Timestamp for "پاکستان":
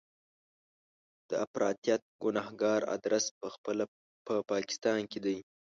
4.51-4.99